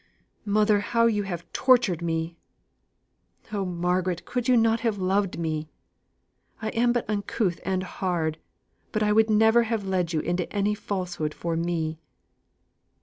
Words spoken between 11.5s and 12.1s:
me."